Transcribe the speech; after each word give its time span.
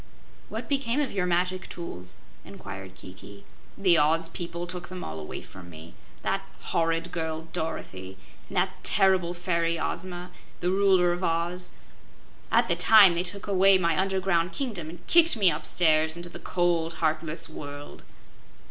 "What 0.49 0.67
became 0.67 0.99
of 0.99 1.11
your 1.11 1.27
magic 1.27 1.69
tools?" 1.69 2.25
inquired 2.43 2.95
Kiki. 2.95 3.45
"The 3.77 3.99
Oz 3.99 4.29
people 4.29 4.65
took 4.65 4.89
them 4.89 5.03
all 5.03 5.19
away 5.19 5.43
from 5.43 5.69
me 5.69 5.93
that 6.23 6.41
horrid 6.59 7.11
girl, 7.11 7.47
Dorothy, 7.53 8.17
and 8.47 8.57
that 8.57 8.83
terrible 8.83 9.35
fairy, 9.35 9.79
Ozma, 9.79 10.31
the 10.59 10.71
Ruler 10.71 11.11
of 11.11 11.23
Oz 11.23 11.73
at 12.51 12.67
the 12.67 12.75
time 12.75 13.13
they 13.13 13.21
took 13.21 13.45
away 13.45 13.77
my 13.77 13.95
underground 13.95 14.53
kingdom 14.53 14.89
and 14.89 15.05
kicked 15.05 15.37
me 15.37 15.51
upstairs 15.51 16.17
into 16.17 16.29
the 16.29 16.39
cold, 16.39 16.95
heartless 16.95 17.47
world." 17.47 18.01